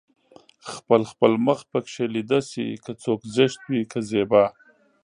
[0.73, 4.43] خپل خپل مخ پکې ليده شي که څوک زشت وي که زيبا